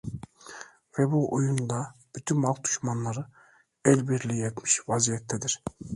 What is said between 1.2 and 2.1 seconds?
oyunda